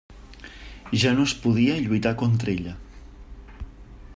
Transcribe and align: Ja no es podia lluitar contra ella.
Ja 1.03 1.11
no 1.17 1.25
es 1.31 1.35
podia 1.43 1.75
lluitar 1.83 2.13
contra 2.23 2.51
ella. 2.55 2.73